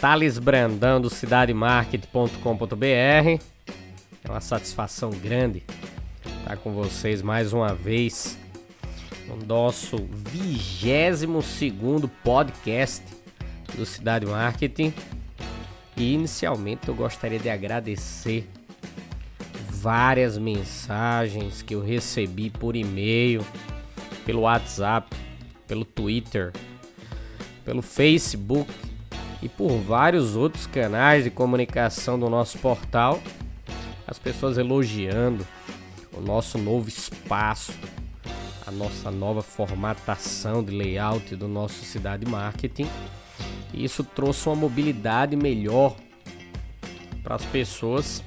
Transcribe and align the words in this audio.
Thales 0.00 0.38
Brandão 0.38 0.98
do 0.98 1.10
cidademarket.com.br. 1.10 2.84
É 2.86 3.38
uma 4.30 4.40
satisfação 4.40 5.10
grande 5.10 5.62
estar 6.38 6.56
com 6.56 6.72
vocês 6.72 7.20
mais 7.20 7.52
uma 7.52 7.74
vez 7.74 8.38
no 9.28 9.36
nosso 9.44 9.98
22 9.98 11.44
segundo 11.44 12.08
podcast 12.08 13.04
do 13.76 13.84
Cidade 13.84 14.24
Marketing. 14.24 14.94
E 15.98 16.14
inicialmente 16.14 16.88
eu 16.88 16.94
gostaria 16.94 17.38
de 17.38 17.50
agradecer 17.50 18.48
várias 19.68 20.38
mensagens 20.38 21.60
que 21.60 21.74
eu 21.74 21.84
recebi 21.84 22.48
por 22.48 22.74
e-mail, 22.74 23.44
pelo 24.24 24.40
WhatsApp, 24.40 25.14
pelo 25.68 25.84
Twitter, 25.84 26.52
pelo 27.66 27.82
Facebook 27.82 28.89
e 29.42 29.48
por 29.48 29.78
vários 29.78 30.36
outros 30.36 30.66
canais 30.66 31.24
de 31.24 31.30
comunicação 31.30 32.18
do 32.18 32.28
nosso 32.28 32.58
portal, 32.58 33.20
as 34.06 34.18
pessoas 34.18 34.58
elogiando 34.58 35.46
o 36.12 36.20
nosso 36.20 36.58
novo 36.58 36.88
espaço, 36.88 37.72
a 38.66 38.70
nossa 38.70 39.10
nova 39.10 39.42
formatação 39.42 40.62
de 40.62 40.72
layout 40.72 41.34
do 41.36 41.48
nosso 41.48 41.84
Cidade 41.84 42.26
Marketing. 42.26 42.88
E 43.72 43.84
isso 43.84 44.02
trouxe 44.02 44.48
uma 44.48 44.56
mobilidade 44.56 45.36
melhor 45.36 45.96
para 47.22 47.36
as 47.36 47.44
pessoas 47.44 48.22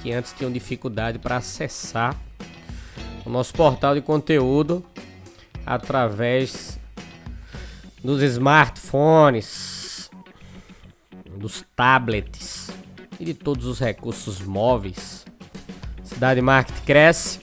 que 0.00 0.12
antes 0.12 0.32
tinham 0.32 0.50
dificuldade 0.50 1.18
para 1.18 1.36
acessar 1.36 2.16
o 3.24 3.30
nosso 3.30 3.52
portal 3.52 3.94
de 3.94 4.00
conteúdo 4.00 4.84
através 5.66 6.78
dos 8.02 8.22
smartphones, 8.22 9.89
dos 11.40 11.64
tablets 11.74 12.70
e 13.18 13.24
de 13.24 13.34
todos 13.34 13.66
os 13.66 13.80
recursos 13.80 14.40
móveis. 14.40 15.24
Cidade 16.04 16.40
Market 16.40 16.84
cresce, 16.84 17.40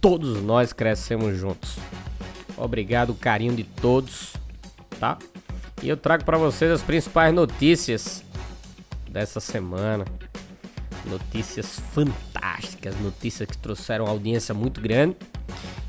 todos 0.00 0.42
nós 0.42 0.72
crescemos 0.72 1.36
juntos. 1.38 1.76
Obrigado, 2.56 3.14
carinho 3.14 3.54
de 3.54 3.64
todos, 3.64 4.34
tá? 4.98 5.18
E 5.82 5.88
eu 5.88 5.96
trago 5.96 6.24
para 6.24 6.36
vocês 6.36 6.70
as 6.70 6.82
principais 6.82 7.32
notícias 7.32 8.24
dessa 9.10 9.40
semana. 9.40 10.04
Notícias 11.04 11.78
fantásticas, 11.94 12.98
notícias 13.00 13.48
que 13.48 13.56
trouxeram 13.58 14.06
audiência 14.06 14.52
muito 14.52 14.80
grande 14.80 15.16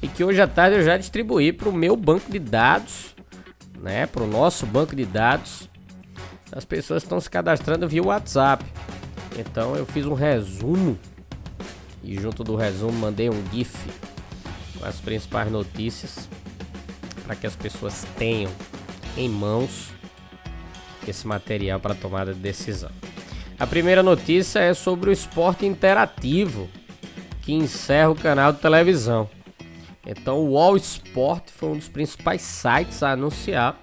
e 0.02 0.08
que 0.08 0.24
hoje 0.24 0.40
à 0.40 0.48
tarde 0.48 0.78
eu 0.78 0.84
já 0.84 0.96
distribuí 0.96 1.52
para 1.52 1.70
o 1.70 1.74
meu 1.74 1.96
banco 1.96 2.32
de 2.32 2.38
dados 2.38 3.18
né, 3.80 4.06
para 4.06 4.24
o 4.24 4.28
nosso 4.28 4.66
banco 4.66 4.96
de 4.96 5.06
dados. 5.06 5.70
As 6.58 6.66
pessoas 6.66 7.04
estão 7.04 7.22
se 7.22 7.30
cadastrando 7.30 7.88
via 7.88 8.02
WhatsApp. 8.02 8.66
Então 9.38 9.76
eu 9.76 9.86
fiz 9.86 10.08
um 10.08 10.16
resumo 10.16 10.98
e 12.04 12.20
junto 12.20 12.44
do 12.44 12.56
resumo 12.56 12.94
mandei 12.94 13.30
um 13.30 13.44
GIF 13.54 13.88
com 14.80 14.84
as 14.84 15.00
principais 15.00 15.52
notícias 15.52 16.28
para 17.24 17.36
que 17.36 17.46
as 17.46 17.56
pessoas 17.56 18.08
tenham 18.18 18.52
em 19.16 19.30
mãos 19.30 19.90
esse 21.08 21.28
material 21.28 21.80
para 21.80 21.94
tomada 21.94 22.34
de 22.34 22.40
decisão. 22.40 22.90
A 23.60 23.68
primeira 23.68 24.02
notícia 24.02 24.58
é 24.58 24.74
sobre 24.74 25.12
o 25.12 25.14
esporte 25.14 25.64
interativo 25.64 26.68
que 27.44 27.54
encerra 27.54 28.10
o 28.10 28.16
canal 28.16 28.52
de 28.52 28.60
televisão. 28.60 29.30
Então, 30.04 30.40
o 30.40 30.58
All 30.58 30.76
Sport 30.76 31.52
foi 31.52 31.70
um 31.70 31.78
dos 31.78 31.88
principais 31.88 32.42
sites 32.42 33.04
a 33.04 33.12
anunciar 33.12 33.80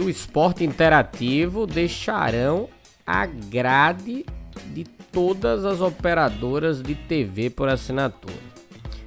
o 0.00 0.10
esporte 0.10 0.64
interativo 0.64 1.66
deixarão 1.66 2.68
a 3.06 3.24
grade 3.26 4.26
de 4.74 4.84
todas 5.12 5.64
as 5.64 5.80
operadoras 5.80 6.82
de 6.82 6.94
TV 6.94 7.50
por 7.50 7.68
assinatura. 7.68 8.34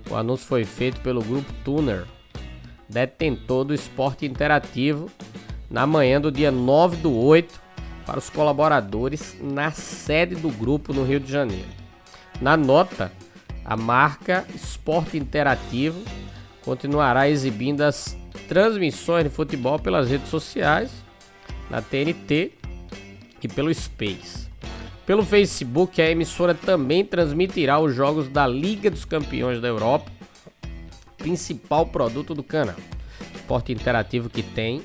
O 0.10 0.16
anúncio 0.16 0.48
foi 0.48 0.64
feito 0.64 1.02
pelo 1.02 1.22
grupo 1.22 1.52
Tuner, 1.64 2.06
detentor 2.88 3.66
do 3.66 3.74
esporte 3.74 4.26
interativo, 4.26 5.10
na 5.70 5.86
manhã 5.86 6.20
do 6.20 6.32
dia 6.32 6.52
9 6.52 6.98
do 6.98 7.16
8, 7.16 7.62
para 8.06 8.18
os 8.18 8.30
colaboradores 8.30 9.38
na 9.40 9.70
sede 9.72 10.34
do 10.36 10.50
grupo 10.50 10.94
no 10.94 11.04
Rio 11.04 11.20
de 11.20 11.32
Janeiro. 11.32 11.70
Na 12.42 12.58
nota, 12.58 13.12
a 13.64 13.78
marca 13.78 14.48
Esporte 14.56 15.16
Interativo 15.16 16.02
continuará 16.64 17.30
exibindo 17.30 17.82
as 17.82 18.18
transmissões 18.48 19.24
de 19.24 19.30
futebol 19.30 19.80
pelas 19.80 20.10
redes 20.10 20.30
sociais, 20.30 20.92
na 21.70 21.82
TNT 21.82 22.54
e 23.42 23.48
pelo 23.48 23.74
Space. 23.74 24.50
Pelo 25.06 25.26
Facebook, 25.26 26.02
a 26.02 26.10
emissora 26.10 26.54
também 26.54 27.04
transmitirá 27.04 27.80
os 27.80 27.96
jogos 27.96 28.30
da 28.30 28.46
Liga 28.46 28.92
dos 28.92 29.06
Campeões 29.06 29.60
da 29.60 29.68
Europa, 29.68 30.12
principal 31.18 31.86
produto 31.86 32.36
do 32.36 32.44
canal. 32.44 32.76
Esporte 33.34 33.72
interativo 33.72 34.30
que 34.30 34.44
tem 34.44 34.82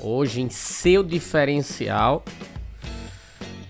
hoje 0.00 0.40
em 0.40 0.48
seu 0.48 1.02
diferencial 1.02 2.24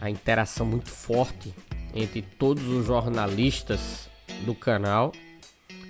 a 0.01 0.11
interação 0.11 0.67
muito 0.67 0.91
forte 0.91 1.55
entre 1.95 2.23
todos 2.23 2.67
os 2.69 2.87
jornalistas 2.87 4.09
do 4.45 4.55
canal 4.55 5.13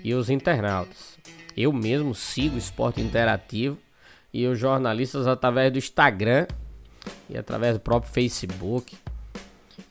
e 0.03 0.13
os 0.13 0.29
internautas. 0.29 1.08
Eu 1.59 1.73
mesmo 1.73 2.15
sigo 2.15 2.57
Esporte 2.57 3.01
Interativo 3.01 3.77
e 4.33 4.47
os 4.47 4.57
jornalistas 4.57 5.27
através 5.27 5.69
do 5.73 5.77
Instagram 5.77 6.47
e 7.29 7.37
através 7.37 7.73
do 7.73 7.81
próprio 7.81 8.09
Facebook. 8.13 8.95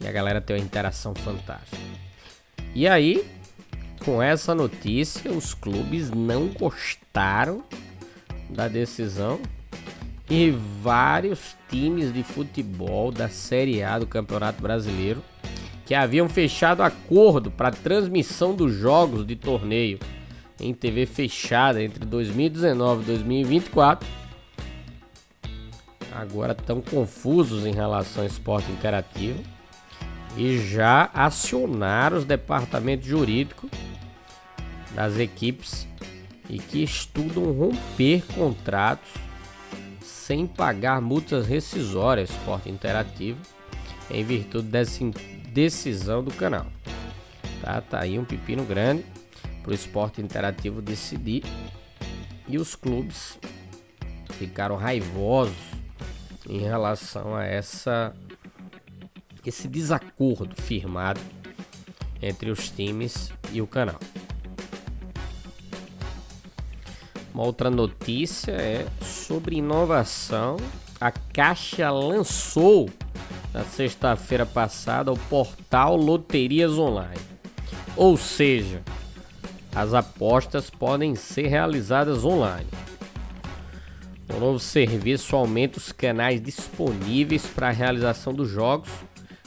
E 0.01 0.09
a 0.09 0.11
galera 0.11 0.41
tem 0.41 0.57
uma 0.57 0.65
interação 0.65 1.15
fantástica. 1.15 1.77
E 2.75 2.89
aí, 2.89 3.23
com 4.03 4.23
essa 4.23 4.55
notícia, 4.55 5.31
os 5.31 5.53
clubes 5.53 6.11
não 6.11 6.47
gostaram 6.47 7.63
da 8.49 8.67
decisão 8.67 9.39
e 10.31 10.51
vários 10.81 11.55
times 11.69 12.15
de 12.15 12.23
futebol 12.23 13.13
da 13.13 13.29
Série 13.29 13.83
A 13.83 13.99
do 13.99 14.07
Campeonato 14.07 14.63
Brasileiro 14.63 15.23
que 15.85 15.95
haviam 15.95 16.31
fechado 16.31 16.83
acordo 16.83 17.51
para 17.51 17.71
transmissão 17.71 18.55
dos 18.55 18.73
jogos 18.73 19.27
de 19.27 19.37
torneio 19.37 19.99
em 20.61 20.75
TV 20.75 21.07
fechada 21.07 21.83
entre 21.83 22.05
2019 22.05 23.03
e 23.03 23.07
2024, 23.07 24.09
agora 26.13 26.53
estão 26.53 26.81
confusos 26.81 27.65
em 27.65 27.73
relação 27.73 28.23
ao 28.23 28.29
esporte 28.29 28.71
interativo. 28.71 29.43
E 30.37 30.59
já 30.59 31.11
acionaram 31.15 32.17
os 32.17 32.25
departamentos 32.25 33.07
jurídicos 33.07 33.71
das 34.95 35.19
equipes 35.19 35.89
e 36.49 36.59
que 36.59 36.83
estudam 36.83 37.51
romper 37.53 38.23
contratos 38.35 39.11
sem 40.01 40.47
pagar 40.47 41.01
multas 41.01 41.47
rescisórias 41.47 42.31
esporte 42.31 42.69
interativo 42.69 43.39
em 44.11 44.23
virtude 44.23 44.69
dessa 44.69 45.05
decisão 45.53 46.23
do 46.23 46.33
canal. 46.33 46.67
Tá, 47.61 47.81
tá 47.81 48.01
aí 48.01 48.19
um 48.19 48.25
pepino 48.25 48.65
grande 48.65 49.05
para 49.63 49.73
o 49.73 49.75
esporte 49.75 50.21
interativo 50.21 50.81
decidir. 50.81 51.43
E 52.47 52.57
os 52.59 52.75
clubes 52.75 53.39
ficaram 54.35 54.77
raivosos 54.77 55.57
em 56.49 56.61
relação 56.61 57.35
a 57.37 57.45
essa 57.45 58.15
esse 59.45 59.67
desacordo 59.67 60.55
firmado 60.61 61.21
entre 62.21 62.51
os 62.51 62.69
times 62.69 63.33
e 63.53 63.63
o 63.63 63.67
canal. 63.67 63.99
Uma 67.33 67.45
outra 67.45 67.71
notícia 67.71 68.53
é 68.53 68.87
sobre 69.01 69.57
inovação. 69.57 70.57
A 71.01 71.11
Caixa 71.11 71.91
lançou 71.91 72.91
na 73.55 73.65
sexta-feira 73.65 74.45
passada 74.45 75.13
o 75.13 75.17
portal 75.17 75.97
Loterias 75.97 76.73
Online. 76.73 77.21
Ou 77.97 78.17
seja, 78.17 78.83
as 79.79 79.95
apostas 79.95 80.71
podem 80.71 81.15
ser 81.15 81.47
realizadas 81.47 82.25
online. 82.25 82.67
O 84.29 84.41
novo 84.41 84.59
serviço 84.59 85.37
aumenta 85.37 85.79
os 85.79 85.93
canais 85.93 86.43
disponíveis 86.43 87.47
para 87.47 87.69
a 87.69 87.71
realização 87.71 88.35
dos 88.35 88.51
jogos, 88.51 88.89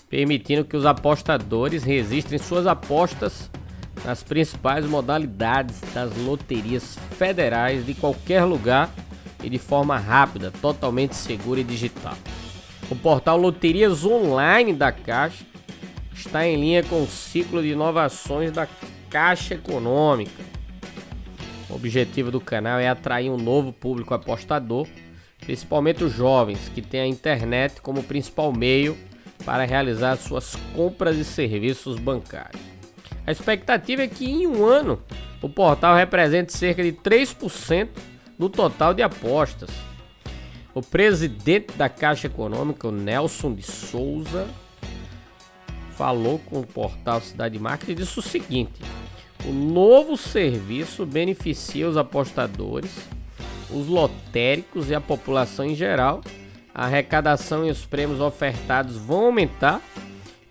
permitindo 0.09 0.63
que 0.63 0.77
os 0.77 0.85
apostadores 0.85 1.83
registrem 1.83 2.39
suas 2.39 2.65
apostas 2.65 3.51
nas 4.05 4.23
principais 4.23 4.85
modalidades 4.85 5.81
das 5.93 6.15
loterias 6.15 6.97
federais 7.17 7.85
de 7.85 7.93
qualquer 7.93 8.45
lugar 8.45 8.89
e 9.43 9.49
de 9.49 9.59
forma 9.59 9.97
rápida, 9.97 10.49
totalmente 10.61 11.13
segura 11.13 11.59
e 11.59 11.63
digital. 11.65 12.15
O 12.89 12.95
portal 12.95 13.35
Loterias 13.35 14.05
Online 14.05 14.71
da 14.71 14.93
Caixa 14.93 15.45
está 16.15 16.47
em 16.47 16.55
linha 16.55 16.83
com 16.83 17.03
o 17.03 17.07
ciclo 17.07 17.61
de 17.61 17.71
inovações 17.71 18.49
da 18.49 18.65
Caixa 19.11 19.55
Econômica. 19.55 20.41
O 21.69 21.75
objetivo 21.75 22.31
do 22.31 22.39
canal 22.39 22.79
é 22.79 22.87
atrair 22.87 23.29
um 23.29 23.37
novo 23.37 23.73
público 23.73 24.13
apostador, 24.13 24.87
principalmente 25.41 26.03
os 26.03 26.13
jovens 26.13 26.69
que 26.69 26.81
têm 26.81 27.01
a 27.01 27.07
internet 27.07 27.81
como 27.81 28.01
principal 28.03 28.53
meio 28.53 28.97
para 29.45 29.65
realizar 29.65 30.15
suas 30.15 30.55
compras 30.73 31.17
e 31.17 31.25
serviços 31.25 31.99
bancários. 31.99 32.61
A 33.27 33.31
expectativa 33.31 34.01
é 34.01 34.07
que 34.07 34.25
em 34.25 34.47
um 34.47 34.65
ano 34.65 35.01
o 35.41 35.49
portal 35.49 35.93
represente 35.95 36.53
cerca 36.53 36.81
de 36.81 36.93
3% 36.93 37.89
do 38.39 38.49
total 38.49 38.93
de 38.93 39.03
apostas. 39.03 39.69
O 40.73 40.81
presidente 40.81 41.73
da 41.73 41.89
Caixa 41.89 42.27
Econômica, 42.27 42.87
o 42.87 42.91
Nelson 42.91 43.53
de 43.53 43.61
Souza, 43.61 44.47
falou 45.97 46.39
com 46.39 46.61
o 46.61 46.65
portal 46.65 47.19
Cidade 47.19 47.59
Marketing 47.59 47.91
e 47.91 47.95
disse 47.95 48.17
o 48.17 48.21
seguinte: 48.21 48.79
o 49.47 49.51
novo 49.51 50.15
serviço 50.15 51.05
beneficia 51.05 51.87
os 51.87 51.97
apostadores, 51.97 52.91
os 53.69 53.87
lotéricos 53.87 54.89
e 54.89 54.95
a 54.95 55.01
população 55.01 55.65
em 55.65 55.75
geral. 55.75 56.21
A 56.73 56.85
arrecadação 56.85 57.65
e 57.65 57.71
os 57.71 57.85
prêmios 57.85 58.21
ofertados 58.21 58.95
vão 58.95 59.25
aumentar 59.25 59.81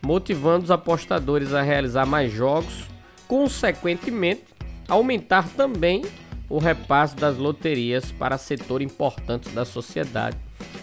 motivando 0.03 0.65
os 0.65 0.71
apostadores 0.71 1.53
a 1.53 1.63
realizar 1.63 2.07
mais 2.07 2.33
jogos, 2.33 2.85
consequentemente, 3.29 4.45
aumentar 4.89 5.49
também 5.51 6.03
o 6.49 6.59
repasse 6.59 7.15
das 7.15 7.37
loterias 7.37 8.11
para 8.11 8.39
setor 8.39 8.83
importantes 8.83 9.53
da 9.53 9.65
sociedade, 9.65 10.37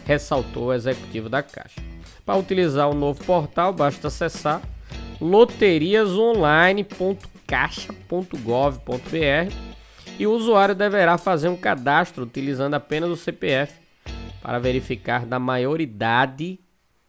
ressaltou 0.06 0.68
o 0.68 0.74
executivo 0.74 1.28
da 1.28 1.44
Caixa. 1.44 1.82
Para 2.26 2.40
utilizar 2.40 2.90
o 2.90 2.94
novo 2.94 3.24
portal, 3.26 3.74
basta 3.74 4.08
acessar 4.08 4.62
loteriasonline.caixa.gov.br 7.48 9.54
e 10.20 10.28
o 10.28 10.34
usuário 10.34 10.76
deverá 10.76 11.18
fazer 11.18 11.48
um 11.48 11.56
cadastro 11.56 12.24
utilizando 12.24 12.74
apenas 12.74 13.10
o 13.10 13.16
CPF 13.16 13.74
para 14.42 14.60
verificar 14.60 15.26
da 15.26 15.40
maioridade 15.40 16.60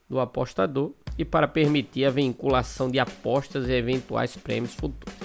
do 0.09 0.21
apostador 0.21 0.93
e 1.17 1.25
para 1.25 1.49
permitir 1.49 2.05
a 2.05 2.11
vinculação 2.11 2.91
de 2.91 2.99
apostas 2.99 3.69
e 3.69 3.73
eventuais 3.73 4.37
prêmios 4.37 4.75
futuros. 4.75 5.19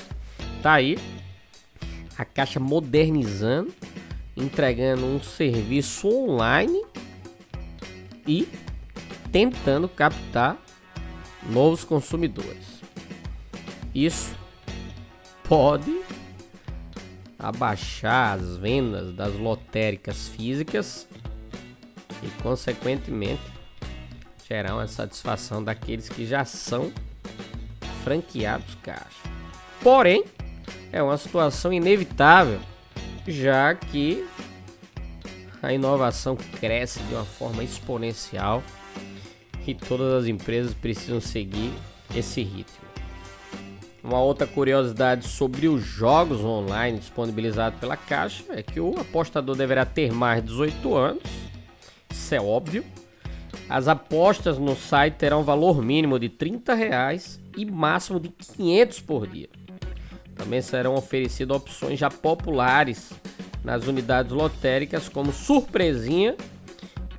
Tá 0.62 0.74
aí 0.74 0.98
a 2.18 2.26
Caixa 2.26 2.60
modernizando, 2.60 3.74
entregando 4.36 5.06
um 5.06 5.22
serviço 5.22 6.08
online 6.08 6.84
e 8.28 8.48
tentando 9.32 9.90
captar 9.90 10.58
novos 11.50 11.84
consumidores. 11.84 12.82
Isso 13.94 14.36
pode 15.44 16.02
abaixar 17.38 18.40
as 18.40 18.58
vendas 18.58 19.14
das 19.14 19.34
lotéricas 19.36 20.30
físicas 20.30 21.08
e, 22.22 22.42
consequentemente, 22.42 23.42
terão 24.48 24.80
a 24.80 24.88
satisfação 24.88 25.64
daqueles 25.64 26.08
que 26.08 26.26
já 26.26 26.46
são 26.46 26.92
franqueados 28.04 28.76
caixa. 28.82 29.24
Porém, 29.82 30.24
é 30.92 31.02
uma 31.02 31.18
situação 31.18 31.74
inevitável, 31.74 32.60
já 33.28 33.74
que 33.76 34.26
a 35.62 35.74
inovação 35.74 36.36
cresce 36.36 37.00
de 37.04 37.14
uma 37.14 37.26
forma 37.26 37.64
exponencial 37.64 38.64
e 39.66 39.74
todas 39.74 40.24
as 40.24 40.28
empresas 40.28 40.74
precisam 40.74 41.22
seguir 41.22 41.74
esse 42.16 42.42
ritmo. 42.44 42.83
Uma 44.04 44.20
outra 44.20 44.46
curiosidade 44.46 45.26
sobre 45.26 45.70
os 45.70 45.82
jogos 45.82 46.42
online 46.44 47.00
disponibilizados 47.00 47.80
pela 47.80 47.96
Caixa 47.96 48.44
é 48.50 48.62
que 48.62 48.78
o 48.78 49.00
apostador 49.00 49.56
deverá 49.56 49.86
ter 49.86 50.12
mais 50.12 50.42
de 50.42 50.50
18 50.50 50.96
anos, 50.96 51.24
isso 52.12 52.36
é 52.36 52.42
óbvio, 52.42 52.84
as 53.70 53.88
apostas 53.88 54.58
no 54.58 54.76
site 54.76 55.14
terão 55.14 55.42
valor 55.42 55.82
mínimo 55.82 56.20
de 56.20 56.28
30 56.28 56.74
reais 56.74 57.40
e 57.56 57.66
máximo 57.66 58.20
de 58.20 58.28
500 58.28 59.00
por 59.00 59.26
dia. 59.26 59.50
Também 60.36 60.62
serão 60.62 60.96
oferecidas 60.96 61.56
opções 61.56 61.98
já 61.98 62.10
populares 62.10 63.14
nas 63.64 63.88
unidades 63.88 64.34
lotéricas, 64.34 65.08
como 65.08 65.32
surpresinha, 65.32 66.36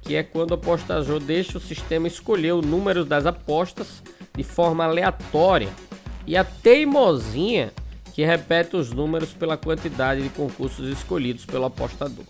que 0.03 0.15
é 0.15 0.23
quando 0.23 0.51
o 0.51 0.55
apostador 0.55 1.19
deixa 1.19 1.57
o 1.57 1.61
sistema 1.61 2.07
escolher 2.07 2.53
o 2.53 2.61
número 2.61 3.07
das 3.07 3.25
apostas 3.25 4.03
de 4.37 4.43
forma 4.43 4.85
aleatória, 4.85 5.71
e 6.27 6.37
a 6.37 6.45
teimosinha, 6.45 7.73
que 8.13 8.25
repete 8.25 8.77
os 8.77 8.93
números 8.93 9.33
pela 9.33 9.57
quantidade 9.57 10.23
de 10.23 10.29
concursos 10.29 10.89
escolhidos 10.89 11.45
pelo 11.45 11.65
apostador. 11.65 12.25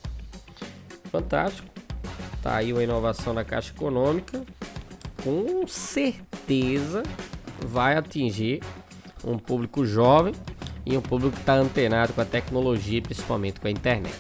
Fantástico. 1.11 1.69
Tá 2.43 2.57
aí 2.57 2.73
uma 2.73 2.83
inovação 2.83 3.35
da 3.35 3.45
Caixa 3.45 3.71
Econômica. 3.71 4.45
Com 5.23 5.67
certeza 5.67 7.03
vai 7.67 7.97
atingir 7.97 8.63
um 9.25 9.39
público 9.39 9.87
jovem 9.87 10.35
e 10.85 10.97
um 10.97 11.01
público 11.01 11.35
que 11.35 11.41
está 11.41 11.55
antenado 11.55 12.13
com 12.13 12.21
a 12.21 12.25
tecnologia, 12.25 13.01
principalmente 13.01 13.61
com 13.61 13.69
a 13.69 13.71
internet. 13.71 14.15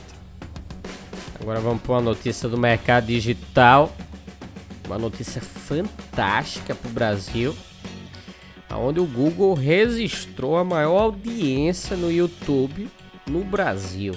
Agora 1.40 1.60
vamos 1.60 1.82
para 1.82 1.92
uma 1.92 2.00
notícia 2.00 2.48
do 2.48 2.56
mercado 2.56 3.06
digital. 3.06 3.92
Uma 4.86 4.98
notícia 4.98 5.40
fantástica 5.40 6.74
para 6.74 6.88
o 6.88 6.92
Brasil, 6.92 7.56
onde 8.76 9.00
o 9.00 9.06
Google 9.06 9.54
registrou 9.54 10.56
a 10.56 10.64
maior 10.64 11.02
audiência 11.02 11.96
no 11.96 12.10
YouTube 12.10 12.88
no 13.26 13.44
Brasil. 13.44 14.14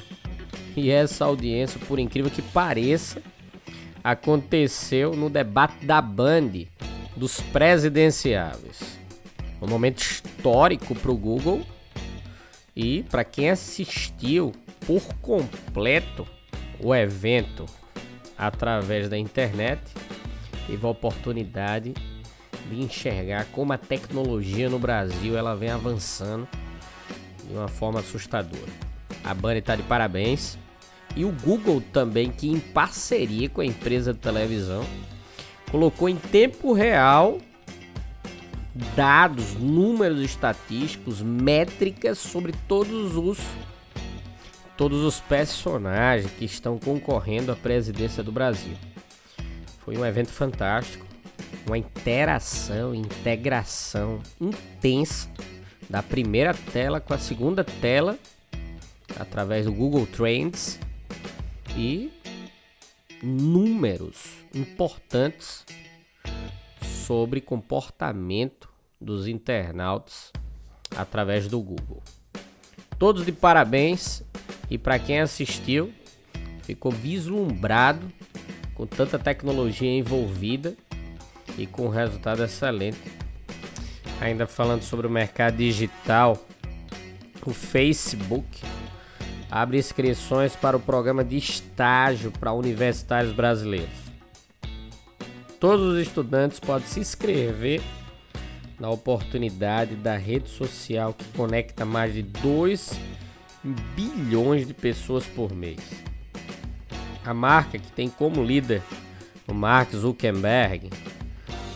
E 0.76 0.90
essa 0.90 1.26
audiência, 1.26 1.80
por 1.88 2.00
incrível 2.00 2.30
que 2.30 2.42
pareça, 2.42 3.22
aconteceu 4.04 5.16
no 5.16 5.30
debate 5.30 5.86
da 5.86 6.02
Band 6.02 6.52
dos 7.16 7.42
presidenciáveis. 7.42 8.98
Um 9.62 9.68
momento 9.68 10.00
histórico 10.00 10.94
para 10.94 11.12
o 11.12 11.18
Google 11.18 11.62
e 12.76 13.04
para 13.04 13.24
quem 13.24 13.50
assistiu 13.50 14.54
por 14.86 15.02
completo 15.16 16.28
o 16.80 16.94
evento 16.94 17.66
através 18.38 19.10
da 19.10 19.18
internet, 19.18 19.82
teve 20.68 20.86
a 20.86 20.90
oportunidade 20.90 21.94
de 22.70 22.82
enxergar 22.82 23.46
como 23.52 23.74
a 23.74 23.78
tecnologia 23.78 24.70
no 24.70 24.80
Brasil 24.80 25.38
ela 25.38 25.56
vem 25.56 25.70
avançando 25.70 26.48
de 27.48 27.54
uma 27.54 27.68
forma 27.68 28.00
assustadora. 28.00 28.72
A 29.24 29.34
Band 29.34 29.56
está 29.56 29.76
de 29.76 29.84
parabéns 29.84 30.58
e 31.16 31.26
o 31.26 31.32
Google 31.32 31.82
também, 31.92 32.30
que 32.30 32.48
em 32.48 32.60
parceria 32.60 33.50
com 33.50 33.62
a 33.62 33.66
empresa 33.66 34.14
de 34.14 34.20
televisão, 34.20 34.86
colocou 35.72 36.08
em 36.08 36.16
tempo 36.16 36.74
real 36.74 37.40
dados, 38.96 39.56
números 39.56 40.22
estatísticos, 40.22 41.22
métricas 41.22 42.20
sobre 42.20 42.54
todos 42.68 43.16
os 43.16 43.40
todos 44.78 45.04
os 45.04 45.20
personagens 45.20 46.32
que 46.34 46.46
estão 46.46 46.78
concorrendo 46.78 47.52
à 47.52 47.56
presidência 47.56 48.22
do 48.22 48.32
Brasil. 48.32 48.76
Foi 49.80 49.98
um 49.98 50.06
evento 50.06 50.30
fantástico, 50.30 51.07
uma 51.68 51.78
interação, 51.78 52.96
integração 52.96 54.22
intensa 54.40 55.30
da 55.90 56.02
primeira 56.02 56.54
tela 56.54 57.02
com 57.02 57.14
a 57.14 57.18
segunda 57.18 57.64
tela 57.64 58.18
através 59.20 59.66
do 59.66 59.74
Google 59.74 60.08
Trends 60.08 60.80
e 61.76 62.12
números 63.22 64.38
importantes 64.54 65.66
sobre 67.06 67.42
comportamento 67.42 68.70
dos 69.00 69.28
internautas 69.28 70.32
através 70.96 71.48
do 71.48 71.62
Google. 71.62 72.02
Todos 72.98 73.26
de 73.26 73.32
parabéns 73.32 74.24
e 74.70 74.78
para 74.78 74.98
quem 74.98 75.20
assistiu, 75.20 75.94
ficou 76.64 76.92
vislumbrado 76.92 78.12
com 78.74 78.86
tanta 78.86 79.20
tecnologia 79.20 79.92
envolvida 79.92 80.76
e 81.58 81.66
com 81.66 81.90
resultado 81.90 82.44
excelente. 82.44 83.00
Ainda 84.20 84.48
falando 84.48 84.82
sobre 84.82 85.06
o 85.06 85.10
mercado 85.10 85.58
digital, 85.58 86.44
o 87.46 87.54
Facebook 87.54 88.62
abre 89.50 89.78
inscrições 89.78 90.56
para 90.56 90.76
o 90.76 90.80
programa 90.80 91.24
de 91.24 91.38
estágio 91.38 92.32
para 92.32 92.52
universitários 92.52 93.34
brasileiros. 93.34 94.08
Todos 95.60 95.94
os 95.94 96.00
estudantes 96.00 96.60
podem 96.60 96.88
se 96.88 97.00
inscrever 97.00 97.82
na 98.80 98.90
oportunidade 98.90 99.96
da 99.96 100.16
rede 100.16 100.50
social 100.50 101.14
que 101.14 101.26
conecta 101.36 101.86
mais 101.86 102.14
de 102.14 102.22
2 102.22 102.92
bilhões 103.96 104.68
de 104.68 104.74
pessoas 104.74 105.26
por 105.26 105.54
mês. 105.54 105.80
A 107.26 107.34
marca 107.34 107.80
que 107.80 107.92
tem 107.92 108.08
como 108.08 108.44
líder 108.44 108.82
o 109.48 109.54
Mark 109.54 109.92
Zuckerberg 109.94 110.90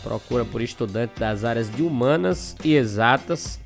procura 0.02 0.44
por 0.44 0.60
estudantes 0.60 1.18
das 1.18 1.44
áreas 1.44 1.70
de 1.70 1.82
humanas 1.82 2.56
e 2.64 2.74
exatas 2.74 3.60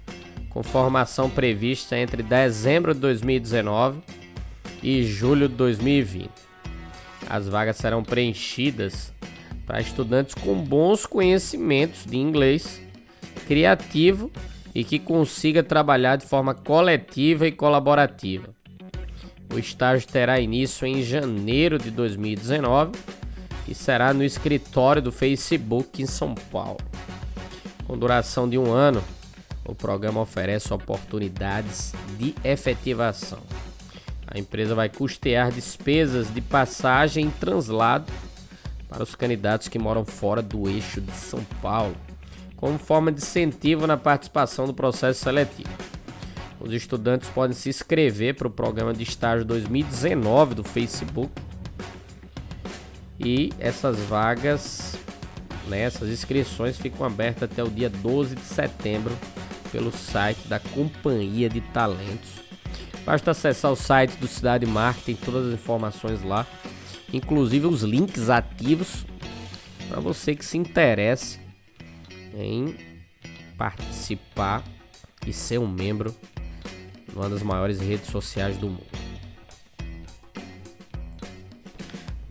com 0.50 0.62
formação 0.62 1.28
prevista 1.28 1.98
entre 1.98 2.22
dezembro 2.22 2.94
de 2.94 3.00
2019 3.00 4.00
e 4.82 5.02
julho 5.02 5.48
de 5.48 5.54
2020. 5.54 6.30
As 7.28 7.48
vagas 7.48 7.76
serão 7.76 8.02
preenchidas 8.02 9.12
para 9.66 9.80
estudantes 9.80 10.34
com 10.34 10.54
bons 10.54 11.04
conhecimentos 11.04 12.06
de 12.06 12.16
inglês, 12.16 12.80
criativo 13.46 14.30
e 14.74 14.84
que 14.84 14.98
consiga 14.98 15.62
trabalhar 15.62 16.16
de 16.16 16.26
forma 16.26 16.54
coletiva 16.54 17.46
e 17.46 17.52
colaborativa. 17.52 18.54
O 19.52 19.58
estágio 19.58 20.06
terá 20.06 20.38
início 20.38 20.86
em 20.86 21.02
janeiro 21.02 21.78
de 21.78 21.90
2019 21.90 22.92
e 23.68 23.75
será 23.75 24.12
no 24.12 24.25
escritório 24.25 25.02
do 25.02 25.11
Facebook 25.11 26.02
em 26.02 26.06
São 26.06 26.35
Paulo. 26.35 26.78
Com 27.87 27.99
duração 27.99 28.49
de 28.49 28.58
um 28.58 28.73
ano, 28.73 29.02
o 29.64 29.75
programa 29.75 30.20
oferece 30.20 30.73
oportunidades 30.73 31.92
de 32.18 32.35
efetivação. 32.44 33.40
A 34.26 34.38
empresa 34.38 34.75
vai 34.75 34.88
custear 34.88 35.50
despesas 35.50 36.32
de 36.32 36.40
passagem 36.40 37.28
e 37.28 37.30
translado 37.30 38.12
para 38.88 39.02
os 39.02 39.14
candidatos 39.14 39.68
que 39.68 39.78
moram 39.78 40.04
fora 40.04 40.42
do 40.42 40.68
eixo 40.68 41.00
de 41.00 41.12
São 41.12 41.42
Paulo, 41.61 41.96
como 42.56 42.78
forma 42.78 43.12
de 43.12 43.20
incentivo 43.20 43.87
na 43.87 43.96
participação 43.96 44.66
do 44.66 44.75
processo 44.75 45.23
seletivo. 45.23 45.70
Os 46.61 46.73
estudantes 46.73 47.28
podem 47.28 47.54
se 47.54 47.68
inscrever 47.68 48.35
para 48.35 48.49
o 48.49 48.50
programa 48.50 48.92
de 48.92 49.02
estágio 49.02 49.44
2019 49.44 50.54
do 50.54 50.64
Facebook 50.64 51.30
e 53.18 53.52
essas 53.58 53.99
vagas, 53.99 54.96
né, 55.66 55.80
essas 55.80 56.08
inscrições 56.08 56.78
ficam 56.78 57.06
abertas 57.06 57.44
até 57.50 57.62
o 57.62 57.70
dia 57.70 57.88
12 57.88 58.35
de 58.35 58.42
setembro 58.42 59.16
pelo 59.73 59.90
site 59.90 60.46
da 60.49 60.58
Companhia 60.58 61.49
de 61.49 61.61
Talentos. 61.61 62.46
Basta 63.04 63.30
acessar 63.30 63.70
o 63.70 63.76
site 63.76 64.16
do 64.16 64.26
Cidade 64.26 64.66
Marketing, 64.66 65.14
todas 65.25 65.49
as 65.49 65.54
informações 65.54 66.23
lá, 66.23 66.46
inclusive 67.12 67.66
os 67.66 67.82
links 67.82 68.28
ativos 68.28 69.06
para 69.88 70.00
você 70.00 70.35
que 70.35 70.44
se 70.44 70.58
interesse 70.58 71.38
em 72.35 72.76
participar 73.56 74.62
e 75.26 75.32
ser 75.32 75.58
um 75.58 75.68
membro 75.68 76.14
de 77.08 77.14
uma 77.14 77.28
das 77.28 77.42
maiores 77.42 77.80
redes 77.80 78.11
sociais 78.11 78.58
do 78.58 78.68
mundo. 78.68 79.05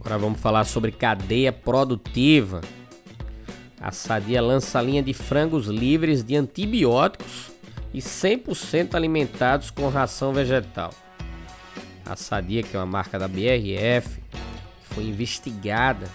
Agora 0.06 0.20
vamos 0.20 0.40
falar 0.40 0.66
sobre 0.66 0.92
cadeia 0.92 1.52
produtiva. 1.52 2.62
A 3.82 3.92
Sadia 3.92 4.40
lança 4.40 4.80
linha 4.80 5.02
de 5.02 5.16
frangos 5.16 5.66
livres 5.66 6.24
de 6.24 6.36
antibióticos 6.36 7.52
e 7.92 7.98
100% 7.98 8.94
alimentados 8.94 9.72
com 9.72 9.90
ração 9.90 10.32
vegetal. 10.32 10.92
A 12.06 12.16
Sadia, 12.16 12.62
que 12.62 12.76
é 12.76 12.80
uma 12.80 12.86
marca 12.86 13.18
da 13.18 13.28
BRF, 13.28 14.22
foi 14.84 15.06
investigada 15.06 16.08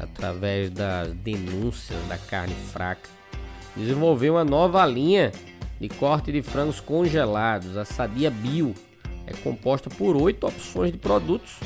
através 0.00 0.70
das 0.70 1.12
denúncias 1.12 2.02
da 2.08 2.16
carne 2.16 2.54
fraca, 2.72 3.10
desenvolveu 3.76 4.32
uma 4.32 4.46
nova 4.46 4.84
linha 4.86 5.30
de 5.78 5.90
corte 5.90 6.32
de 6.32 6.40
frangos 6.40 6.80
congelados. 6.80 7.76
A 7.76 7.84
Sadia 7.84 8.30
Bio 8.30 8.74
é 9.26 9.34
composta 9.34 9.90
por 9.90 10.16
oito 10.16 10.46
opções 10.46 10.90
de 10.90 10.96
produtos 10.96 11.58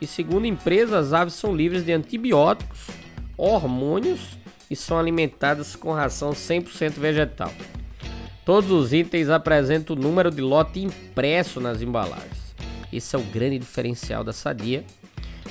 e, 0.00 0.06
segundo 0.06 0.44
a 0.44 0.48
empresa, 0.48 0.98
as 0.98 1.12
aves 1.12 1.34
são 1.34 1.54
livres 1.54 1.84
de 1.84 1.92
antibióticos, 1.92 2.86
hormônios 3.36 4.38
e 4.70 4.76
são 4.76 4.98
alimentadas 4.98 5.74
com 5.74 5.92
ração 5.92 6.30
100% 6.30 6.92
vegetal. 6.92 7.52
Todos 8.44 8.70
os 8.70 8.92
itens 8.92 9.28
apresentam 9.28 9.94
o 9.94 9.98
número 9.98 10.30
de 10.30 10.40
lote 10.40 10.80
impresso 10.80 11.60
nas 11.60 11.82
embalagens. 11.82 12.54
Esse 12.92 13.14
é 13.14 13.18
o 13.18 13.22
grande 13.22 13.58
diferencial 13.58 14.24
da 14.24 14.32
Sadia 14.32 14.84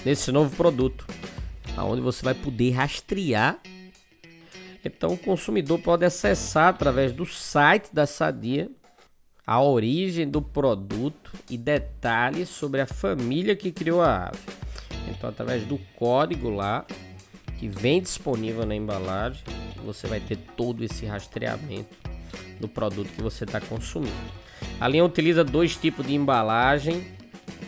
nesse 0.04 0.32
novo 0.32 0.56
produto, 0.56 1.06
aonde 1.76 2.02
você 2.02 2.24
vai 2.24 2.34
poder 2.34 2.72
rastrear. 2.72 3.60
Então 4.84 5.14
o 5.14 5.18
consumidor 5.18 5.80
pode 5.80 6.06
acessar 6.06 6.70
através 6.70 7.12
do 7.12 7.26
site 7.26 7.94
da 7.94 8.08
Sadia 8.08 8.72
a 9.48 9.62
origem 9.62 10.30
do 10.30 10.42
produto 10.42 11.32
e 11.50 11.58
detalhes 11.58 12.50
sobre 12.50 12.82
a 12.82 12.86
família 12.86 13.56
que 13.56 13.72
criou 13.72 14.02
a 14.02 14.28
ave. 14.28 14.40
Então 15.08 15.30
através 15.30 15.64
do 15.64 15.78
código 15.96 16.50
lá 16.50 16.86
que 17.58 17.70
vem 17.70 18.02
disponível 18.02 18.66
na 18.66 18.76
embalagem, 18.76 19.42
você 19.86 20.06
vai 20.06 20.20
ter 20.20 20.36
todo 20.58 20.84
esse 20.84 21.06
rastreamento 21.06 21.96
do 22.60 22.68
produto 22.68 23.08
que 23.08 23.22
você 23.22 23.46
está 23.46 23.62
consumindo. 23.62 24.14
A 24.82 24.88
linha 24.88 25.06
utiliza 25.06 25.46
dois 25.46 25.78
tipos 25.78 26.06
de 26.06 26.14
embalagem: 26.14 27.08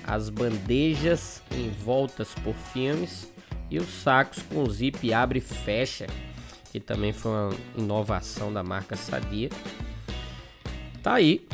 as 0.04 0.30
bandejas 0.30 1.42
envoltas 1.50 2.36
por 2.44 2.54
filmes 2.54 3.32
e 3.72 3.78
os 3.78 3.88
sacos 3.88 4.44
com 4.44 4.70
zip 4.70 5.14
abre 5.14 5.40
e 5.40 5.42
fecha, 5.42 6.08
que 6.72 6.80
também 6.80 7.14
foi 7.14 7.32
uma 7.32 7.54
inovação 7.78 8.52
da 8.52 8.64
marca 8.64 8.98
Sadia. 8.98 9.50
Tá 11.02 11.14
aí. 11.14 11.48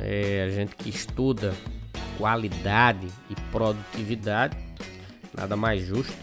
É, 0.00 0.44
a 0.46 0.50
gente 0.50 0.76
que 0.76 0.88
estuda 0.88 1.54
qualidade 2.16 3.06
e 3.30 3.34
produtividade, 3.50 4.56
nada 5.36 5.56
mais 5.56 5.84
justo 5.84 6.16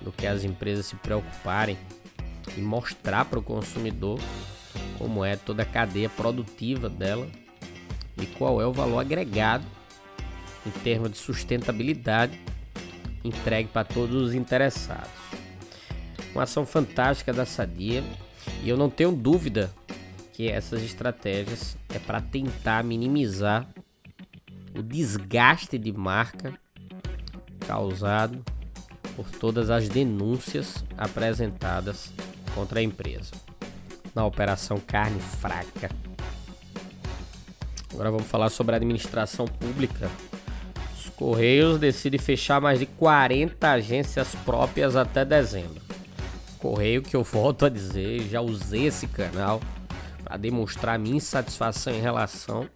do 0.00 0.10
que 0.12 0.26
as 0.26 0.44
empresas 0.44 0.86
se 0.86 0.96
preocuparem 0.96 1.76
e 2.56 2.60
mostrar 2.60 3.24
para 3.24 3.38
o 3.38 3.42
consumidor 3.42 4.18
como 4.98 5.24
é 5.24 5.36
toda 5.36 5.62
a 5.62 5.66
cadeia 5.66 6.08
produtiva 6.08 6.88
dela 6.88 7.28
e 8.20 8.26
qual 8.26 8.60
é 8.60 8.66
o 8.66 8.72
valor 8.72 8.98
agregado 8.98 9.64
em 10.66 10.70
termos 10.70 11.12
de 11.12 11.18
sustentabilidade 11.18 12.38
entregue 13.24 13.68
para 13.68 13.84
todos 13.84 14.22
os 14.22 14.34
interessados. 14.34 15.10
Uma 16.32 16.44
ação 16.44 16.64
fantástica 16.64 17.32
da 17.32 17.44
Sadia 17.44 18.02
e 18.62 18.68
eu 18.68 18.76
não 18.76 18.88
tenho 18.88 19.12
dúvida 19.12 19.72
que 20.38 20.48
essas 20.48 20.84
estratégias 20.84 21.76
é 21.92 21.98
para 21.98 22.20
tentar 22.20 22.84
minimizar 22.84 23.66
o 24.72 24.80
desgaste 24.80 25.76
de 25.76 25.90
marca 25.90 26.54
causado 27.66 28.44
por 29.16 29.28
todas 29.28 29.68
as 29.68 29.88
denúncias 29.88 30.84
apresentadas 30.96 32.12
contra 32.54 32.78
a 32.78 32.82
empresa 32.84 33.32
na 34.14 34.24
operação 34.24 34.78
carne 34.78 35.18
fraca. 35.18 35.90
Agora 37.92 38.12
vamos 38.12 38.28
falar 38.28 38.50
sobre 38.50 38.74
a 38.74 38.76
administração 38.76 39.44
pública. 39.44 40.08
Os 40.96 41.08
Correios 41.08 41.80
decidem 41.80 42.20
fechar 42.20 42.60
mais 42.60 42.78
de 42.78 42.86
40 42.86 43.68
agências 43.68 44.36
próprias 44.44 44.94
até 44.94 45.24
dezembro. 45.24 45.82
Correio 46.60 47.02
que 47.02 47.16
eu 47.16 47.24
volto 47.26 47.66
a 47.66 47.68
dizer, 47.68 48.20
já 48.28 48.40
usei 48.40 48.86
esse 48.86 49.08
canal 49.08 49.60
para 50.28 50.36
demonstrar 50.36 50.98
minha 50.98 51.16
insatisfação 51.16 51.94
em 51.94 52.02
relação 52.02 52.68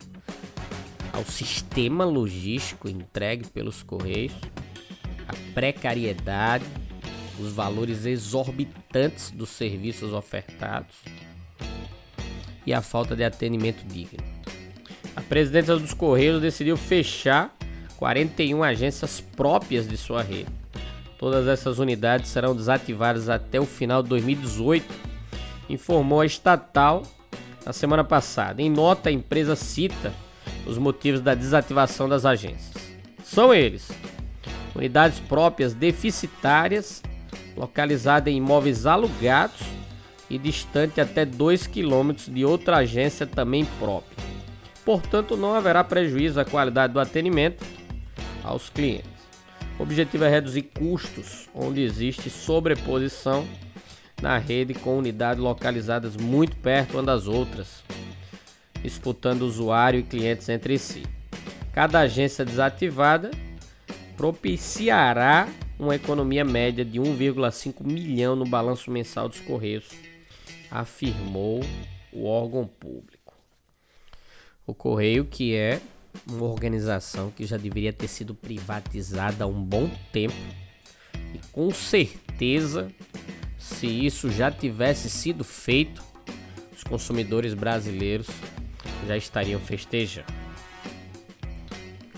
ao 1.13 1.23
sistema 1.23 2.03
logístico 2.03 2.89
entregue 2.89 3.47
pelos 3.51 3.83
Correios 3.83 4.33
a 5.29 5.35
precariedade, 5.53 6.65
os 7.39 7.53
valores 7.53 8.07
exorbitantes 8.07 9.31
dos 9.31 9.51
serviços 9.51 10.15
ofertados 10.15 10.97
e 12.65 12.73
a 12.73 12.81
falta 12.81 13.15
de 13.15 13.23
atendimento 13.23 13.87
digno. 13.87 14.25
A 15.15 15.21
presidência 15.21 15.77
dos 15.77 15.93
Correios 15.93 16.41
decidiu 16.41 16.77
fechar 16.79 17.55
41 17.99 18.63
agências 18.63 19.21
próprias 19.21 19.87
de 19.87 19.99
sua 19.99 20.23
rede. 20.23 20.49
Todas 21.19 21.47
essas 21.47 21.79
unidades 21.79 22.31
serão 22.31 22.57
desativadas 22.57 23.29
até 23.29 23.61
o 23.61 23.67
final 23.67 24.03
de 24.03 24.09
2018, 24.09 24.87
informou 25.69 26.23
a 26.23 26.27
estatal 26.27 27.03
na 27.65 27.73
semana 27.73 28.05
passada. 28.05 28.61
Em 28.61 28.71
nota, 28.71 29.09
a 29.09 29.13
empresa 29.13 29.57
cita 29.57 30.13
os 30.67 30.79
motivos 30.79 31.21
da 31.21 31.35
desativação 31.35 32.09
das 32.09 32.25
agências. 32.25 32.75
São 33.23 33.53
eles: 33.53 33.91
unidades 34.75 35.21
próprias 35.21 35.75
deficitárias, 35.75 37.03
localizada 37.57 38.31
em 38.31 38.37
imóveis 38.37 38.87
alugados 38.87 39.61
e 40.29 40.39
distante 40.39 41.01
até 41.01 41.25
2 41.25 41.67
km 41.67 42.13
de 42.29 42.45
outra 42.45 42.79
agência 42.79 43.27
também 43.27 43.65
própria. 43.79 44.13
portanto, 44.85 45.37
não 45.37 45.55
haverá 45.55 45.85
prejuízo 45.85 46.41
à 46.41 46.45
qualidade 46.45 46.93
do 46.93 47.01
atendimento 47.01 47.65
aos 48.43 48.69
clientes. 48.69 49.11
O 49.79 49.83
objetivo 49.83 50.25
é 50.25 50.29
reduzir 50.29 50.63
custos 50.63 51.49
onde 51.55 51.83
existe 51.83 52.29
sobreposição 52.29 53.47
na 54.23 54.39
rede 54.39 54.73
com 54.73 54.97
unidades 54.97 55.43
localizadas 55.43 56.17
muito 56.17 56.57
perto 56.57 56.95
umas 56.95 57.05
das 57.05 57.27
outras, 57.27 57.83
disputando 58.81 59.43
usuário 59.43 59.99
e 59.99 60.05
clientes 60.05 60.49
entre 60.49 60.79
si. 60.79 61.03
Cada 61.73 62.01
agência 62.01 62.45
desativada 62.45 63.33
propiciará 64.17 65.49
uma 65.77 65.97
economia 65.97 66.45
média 66.45 66.85
de 66.85 67.01
1,5 67.01 67.85
milhão 67.85 68.37
no 68.37 68.47
balanço 68.47 68.91
mensal 68.93 69.29
dos 69.29 69.41
Correios, 69.41 69.89
afirmou 70.71 71.61
o 72.13 72.25
órgão 72.25 72.65
público. 72.65 73.35
O 74.65 74.73
Correio, 74.73 75.25
que 75.25 75.57
é 75.57 75.81
uma 76.29 76.47
organização 76.47 77.31
que 77.31 77.45
já 77.45 77.57
deveria 77.57 77.93
ter 77.93 78.07
sido 78.07 78.35
privatizada 78.35 79.43
há 79.43 79.47
um 79.49 79.61
bom 79.61 79.91
tempo, 80.13 80.35
e 81.35 81.41
com 81.51 81.73
certeza, 81.73 82.93
se 83.63 83.87
isso 83.87 84.29
já 84.29 84.51
tivesse 84.51 85.09
sido 85.09 85.45
feito, 85.45 86.03
os 86.75 86.83
consumidores 86.83 87.55
brasileiros 87.55 88.27
já 89.07 89.17
estariam 89.17 89.61
festejando. 89.61 90.27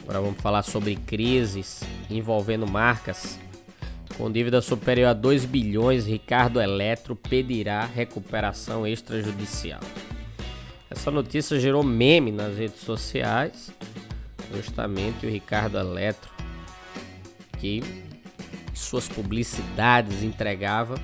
Agora 0.03 0.23
vamos 0.23 0.41
falar 0.41 0.63
sobre 0.63 0.97
crises 0.97 1.83
envolvendo 2.09 2.67
marcas. 2.67 3.39
Com 4.17 4.33
dívida 4.33 4.63
superior 4.63 5.09
a 5.09 5.13
2 5.13 5.45
bilhões, 5.45 6.07
Ricardo 6.07 6.61
Eletro 6.63 7.15
pedirá 7.15 7.85
recuperação 7.85 8.87
extrajudicial. 8.87 9.81
Essa 10.89 11.11
notícia 11.11 11.61
gerou 11.61 11.83
meme 11.83 12.33
nas 12.33 12.57
redes 12.57 12.81
sociais. 12.81 13.71
Justamente 14.55 15.27
o 15.27 15.31
Ricardo 15.31 15.77
Eletro, 15.79 16.31
que 17.59 17.83
suas 18.73 19.09
publicidades 19.09 20.23
entregava 20.23 20.95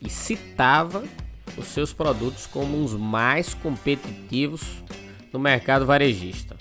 e 0.00 0.08
citava 0.08 1.04
os 1.56 1.66
seus 1.66 1.92
produtos 1.92 2.46
como 2.46 2.82
os 2.82 2.94
mais 2.94 3.54
competitivos 3.54 4.82
no 5.32 5.38
mercado 5.38 5.86
varejista. 5.86 6.56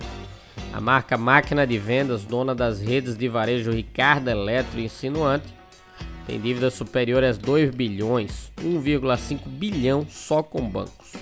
A 0.74 0.82
marca 0.82 1.18
Máquina 1.18 1.66
de 1.66 1.78
Vendas, 1.78 2.24
dona 2.24 2.54
das 2.54 2.80
redes 2.80 3.16
de 3.18 3.28
varejo 3.28 3.72
Ricardo 3.72 4.30
Eletro 4.30 4.80
Insinuante, 4.80 5.58
tem 6.26 6.40
dívidas 6.40 6.74
superiores 6.74 7.38
a 7.38 7.42
2 7.42 7.74
bilhões, 7.74 8.52
1,5 8.58 9.48
bilhão 9.48 10.06
só 10.10 10.44
com 10.44 10.70
bancos. 10.70 11.14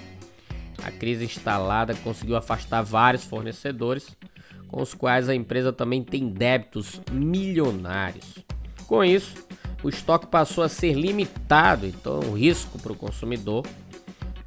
A 0.84 0.92
crise 0.92 1.26
instalada 1.26 1.94
conseguiu 1.96 2.36
afastar 2.36 2.82
vários 2.82 3.24
fornecedores, 3.24 4.18
com 4.68 4.82
os 4.82 4.94
quais 4.94 5.30
a 5.30 5.36
empresa 5.36 5.72
também 5.72 6.04
tem 6.04 6.28
débitos 6.28 7.00
milionários. 7.12 8.40
Com 8.88 9.04
isso, 9.04 9.36
o 9.84 9.90
estoque 9.90 10.28
passou 10.28 10.64
a 10.64 10.70
ser 10.70 10.94
limitado, 10.94 11.86
então 11.86 12.20
o 12.20 12.34
risco 12.34 12.80
para 12.80 12.92
o 12.92 12.96
consumidor 12.96 13.66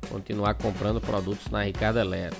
continuar 0.08 0.54
comprando 0.54 1.00
produtos 1.00 1.48
na 1.50 1.62
Ricardo 1.62 1.98
Eletro. 1.98 2.38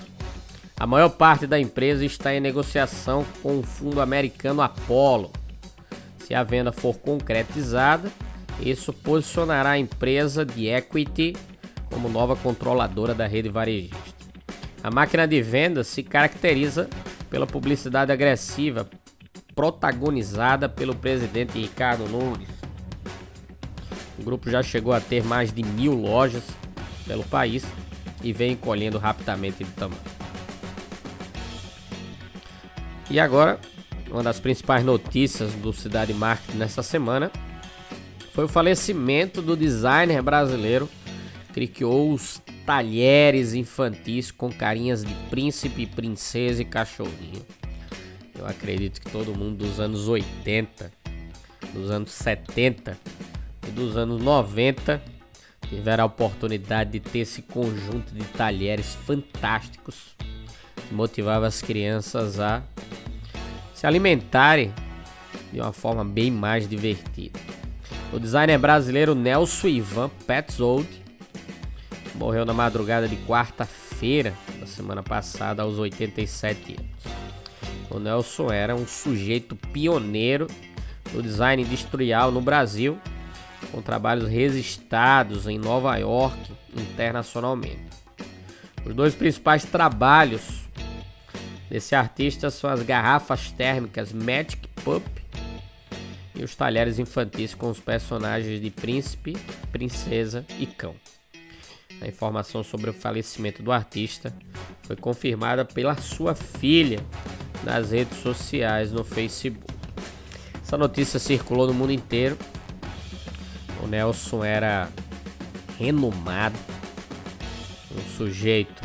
A 0.78 0.86
maior 0.86 1.10
parte 1.10 1.46
da 1.46 1.58
empresa 1.58 2.04
está 2.04 2.34
em 2.34 2.40
negociação 2.40 3.24
com 3.42 3.58
o 3.58 3.62
fundo 3.62 4.00
americano 4.00 4.62
Apollo. 4.62 5.30
Se 6.18 6.34
a 6.34 6.42
venda 6.42 6.72
for 6.72 6.96
concretizada, 6.98 8.10
isso 8.60 8.92
posicionará 8.92 9.70
a 9.70 9.78
empresa 9.78 10.44
de 10.44 10.68
equity 10.68 11.34
como 11.90 12.08
nova 12.08 12.36
controladora 12.36 13.14
da 13.14 13.26
rede 13.26 13.48
varejista. 13.48 13.96
A 14.82 14.90
máquina 14.90 15.26
de 15.26 15.42
vendas 15.42 15.88
se 15.88 16.02
caracteriza 16.02 16.88
pela 17.28 17.46
publicidade 17.46 18.12
agressiva 18.12 18.88
protagonizada 19.54 20.68
pelo 20.68 20.94
presidente 20.94 21.58
Ricardo 21.58 22.08
Nunes. 22.08 22.57
O 24.18 24.22
grupo 24.22 24.50
já 24.50 24.62
chegou 24.62 24.92
a 24.92 25.00
ter 25.00 25.22
mais 25.24 25.52
de 25.52 25.62
mil 25.62 25.94
lojas 25.94 26.42
pelo 27.06 27.24
país 27.24 27.64
e 28.22 28.32
vem 28.32 28.52
encolhendo 28.52 28.98
rapidamente 28.98 29.62
de 29.62 29.70
tamanho. 29.70 30.00
E 33.10 33.18
agora, 33.18 33.58
uma 34.10 34.22
das 34.22 34.40
principais 34.40 34.84
notícias 34.84 35.54
do 35.54 35.72
Cidade 35.72 36.12
Marketing 36.12 36.58
nessa 36.58 36.82
semana 36.82 37.30
foi 38.32 38.44
o 38.44 38.48
falecimento 38.48 39.40
do 39.40 39.56
designer 39.56 40.22
brasileiro 40.22 40.88
que 41.54 41.66
criou 41.66 42.12
os 42.12 42.40
talheres 42.66 43.54
infantis 43.54 44.30
com 44.30 44.52
carinhas 44.52 45.04
de 45.04 45.12
príncipe, 45.30 45.86
princesa 45.86 46.62
e 46.62 46.64
cachorrinho. 46.64 47.44
Eu 48.38 48.46
acredito 48.46 49.00
que 49.00 49.10
todo 49.10 49.34
mundo 49.34 49.64
dos 49.64 49.80
anos 49.80 50.06
80, 50.06 50.92
dos 51.72 51.90
anos 51.90 52.12
70 52.12 52.96
e 53.68 53.70
dos 53.70 53.96
anos 53.96 54.22
90 54.22 55.00
tiveram 55.68 56.04
a 56.04 56.06
oportunidade 56.06 56.92
de 56.92 57.00
ter 57.00 57.20
esse 57.20 57.42
conjunto 57.42 58.14
de 58.14 58.24
talheres 58.24 58.94
fantásticos 58.94 60.16
que 60.88 60.94
motivava 60.94 61.46
as 61.46 61.60
crianças 61.60 62.40
a 62.40 62.62
se 63.74 63.86
alimentarem 63.86 64.72
de 65.52 65.60
uma 65.60 65.72
forma 65.72 66.04
bem 66.04 66.30
mais 66.30 66.68
divertida. 66.68 67.38
O 68.12 68.18
designer 68.18 68.58
brasileiro 68.58 69.14
Nelson 69.14 69.68
Ivan 69.68 70.08
Petzold 70.26 70.88
morreu 72.14 72.44
na 72.44 72.54
madrugada 72.54 73.06
de 73.06 73.16
quarta-feira 73.16 74.34
da 74.58 74.66
semana 74.66 75.02
passada 75.02 75.62
aos 75.62 75.78
87 75.78 76.76
anos. 76.78 77.18
O 77.90 77.98
Nelson 77.98 78.50
era 78.50 78.74
um 78.74 78.86
sujeito 78.86 79.54
pioneiro 79.54 80.46
do 81.12 81.22
design 81.22 81.62
industrial 81.62 82.32
no 82.32 82.40
Brasil, 82.40 82.98
com 83.70 83.82
trabalhos 83.82 84.28
registrados 84.28 85.46
em 85.46 85.58
Nova 85.58 85.96
York 85.96 86.38
internacionalmente. 86.76 87.88
Os 88.84 88.94
dois 88.94 89.14
principais 89.14 89.64
trabalhos 89.64 90.68
desse 91.68 91.94
artista 91.94 92.50
são 92.50 92.70
as 92.70 92.82
garrafas 92.82 93.52
térmicas 93.52 94.12
Magic 94.12 94.66
Pup 94.84 95.04
e 96.34 96.42
os 96.44 96.54
talheres 96.54 96.98
infantis 96.98 97.54
com 97.54 97.68
os 97.68 97.80
personagens 97.80 98.60
de 98.60 98.70
príncipe, 98.70 99.36
princesa 99.72 100.46
e 100.58 100.66
cão. 100.66 100.94
A 102.00 102.06
informação 102.06 102.62
sobre 102.62 102.90
o 102.90 102.92
falecimento 102.92 103.62
do 103.62 103.72
artista 103.72 104.32
foi 104.84 104.94
confirmada 104.96 105.64
pela 105.64 105.96
sua 105.96 106.34
filha 106.34 107.00
nas 107.64 107.90
redes 107.90 108.18
sociais 108.18 108.92
no 108.92 109.02
Facebook. 109.04 109.66
Essa 110.62 110.78
notícia 110.78 111.18
circulou 111.18 111.66
no 111.66 111.74
mundo 111.74 111.92
inteiro. 111.92 112.38
O 113.88 113.90
Nelson 113.90 114.44
era 114.44 114.90
renomado, 115.78 116.58
um 117.90 118.16
sujeito 118.18 118.82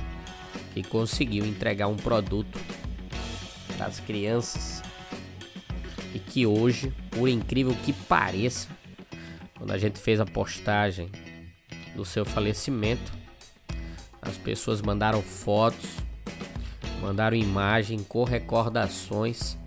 que 0.73 0.81
conseguiu 0.81 1.45
entregar 1.45 1.87
um 1.87 1.97
produto 1.97 2.57
das 3.77 3.99
crianças 3.99 4.81
e 6.15 6.19
que 6.19 6.45
hoje, 6.45 6.93
por 7.11 7.27
incrível 7.27 7.75
que 7.83 7.91
pareça, 7.91 8.69
quando 9.57 9.71
a 9.71 9.77
gente 9.77 9.99
fez 9.99 10.21
a 10.21 10.25
postagem 10.25 11.09
do 11.93 12.05
seu 12.05 12.23
falecimento, 12.23 13.11
as 14.21 14.37
pessoas 14.37 14.81
mandaram 14.81 15.21
fotos, 15.21 15.97
mandaram 17.01 17.35
imagem 17.35 18.01
com 18.05 18.23
recordações 18.23 19.57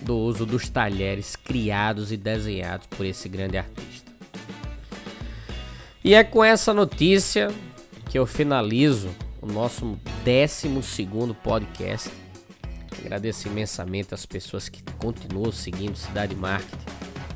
do 0.00 0.16
uso 0.16 0.46
dos 0.46 0.68
talheres 0.68 1.34
criados 1.34 2.12
e 2.12 2.16
desenhados 2.16 2.86
por 2.86 3.04
esse 3.04 3.28
grande 3.28 3.58
artista. 3.58 3.83
E 6.04 6.12
é 6.12 6.22
com 6.22 6.44
essa 6.44 6.74
notícia 6.74 7.48
que 8.10 8.18
eu 8.18 8.26
finalizo 8.26 9.08
o 9.40 9.46
nosso 9.46 9.98
12 10.22 10.68
podcast. 11.42 12.10
Agradeço 12.98 13.48
imensamente 13.48 14.12
as 14.12 14.26
pessoas 14.26 14.68
que 14.68 14.82
continuam 14.98 15.50
seguindo 15.50 15.96
Cidade 15.96 16.36
Marketing, 16.36 16.84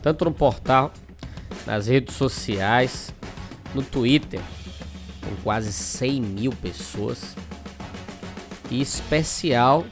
tanto 0.03 0.27
no 0.27 0.35
portal, 0.35 0.93
nas 1.67 1.87
redes 1.87 2.15
sociais, 2.15 3.11
no 3.75 3.83
Twitter, 3.83 4.41
com 5.23 5.35
quase 5.43 5.73
100 5.73 6.21
mil 6.21 6.53
pessoas, 6.53 7.35
e 8.71 8.83
especial 8.83 9.87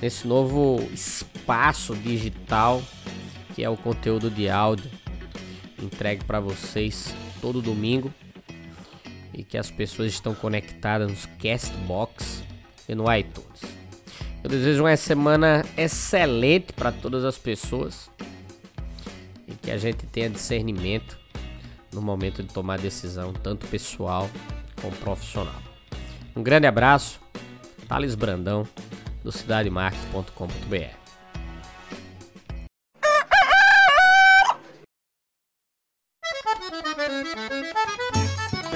nesse 0.00 0.24
novo 0.24 0.88
espaço 0.92 1.96
digital 1.96 2.80
que 3.56 3.64
é 3.64 3.68
o 3.68 3.76
conteúdo 3.76 4.30
de 4.30 4.48
áudio 4.48 4.88
entregue 5.82 6.24
para 6.24 6.38
vocês 6.38 7.12
todo 7.46 7.62
domingo 7.62 8.12
e 9.32 9.44
que 9.44 9.56
as 9.56 9.70
pessoas 9.70 10.10
estão 10.10 10.34
conectadas 10.34 11.08
nos 11.08 11.26
Castbox 11.40 12.42
e 12.88 12.94
no 12.94 13.04
iTunes. 13.14 13.62
Eu 14.42 14.50
desejo 14.50 14.82
uma 14.82 14.96
semana 14.96 15.64
excelente 15.76 16.72
para 16.72 16.90
todas 16.90 17.24
as 17.24 17.38
pessoas 17.38 18.10
e 19.46 19.54
que 19.54 19.70
a 19.70 19.78
gente 19.78 20.06
tenha 20.06 20.28
discernimento 20.28 21.16
no 21.92 22.02
momento 22.02 22.42
de 22.42 22.52
tomar 22.52 22.80
decisão, 22.80 23.32
tanto 23.32 23.68
pessoal 23.68 24.28
como 24.82 24.96
profissional. 24.96 25.62
Um 26.34 26.42
grande 26.42 26.66
abraço, 26.66 27.20
Thales 27.86 28.16
Brandão, 28.16 28.66
do 29.22 29.30
cidademarket.com.br. 29.30 31.05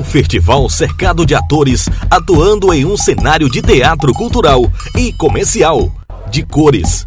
Um 0.00 0.04
festival 0.04 0.66
cercado 0.70 1.26
de 1.26 1.34
atores 1.34 1.86
atuando 2.10 2.72
em 2.72 2.86
um 2.86 2.96
cenário 2.96 3.50
de 3.50 3.60
teatro 3.60 4.14
cultural 4.14 4.72
e 4.96 5.12
comercial. 5.12 5.92
De 6.30 6.42
cores, 6.42 7.06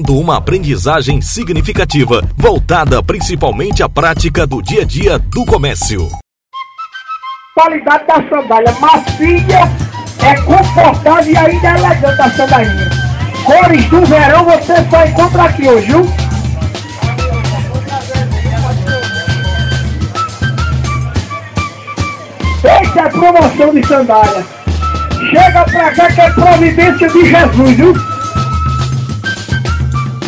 uma 0.09 0.37
aprendizagem 0.37 1.21
significativa, 1.21 2.21
voltada 2.37 3.03
principalmente 3.03 3.83
à 3.83 3.89
prática 3.89 4.47
do 4.47 4.61
dia 4.61 4.81
a 4.81 4.85
dia 4.85 5.19
do 5.19 5.45
comércio. 5.45 6.07
Qualidade 7.53 8.07
da 8.07 8.15
sandália 8.29 8.75
macia, 8.79 9.71
é 10.23 10.35
confortável 10.41 11.33
e 11.33 11.37
ainda 11.37 11.67
é 11.67 11.77
elegante 11.77 12.21
a 12.21 12.31
sandalinha. 12.31 12.89
Cores 13.43 13.85
do 13.85 14.05
verão 14.05 14.45
você 14.45 14.75
só 14.89 15.05
encontra 15.05 15.43
aqui 15.43 15.67
hoje, 15.67 15.87
viu? 15.87 16.05
Essa 22.63 22.99
é 22.99 23.03
a 23.03 23.09
promoção 23.09 23.73
de 23.73 23.87
sandália. 23.87 24.45
Chega 25.29 25.63
pra 25.65 25.91
cá 25.91 26.11
que 26.11 26.21
é 26.21 26.29
providência 26.31 27.09
de 27.09 27.25
Jesus, 27.25 27.77
viu? 27.77 27.93